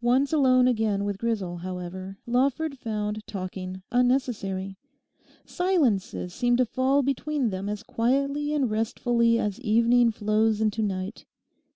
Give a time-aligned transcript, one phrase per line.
[0.00, 4.76] Once alone again with Grisel, however, Lawford found talking unnecessary.
[5.44, 11.24] Silences seemed to fall between them as quietly and restfully as evening flows into night.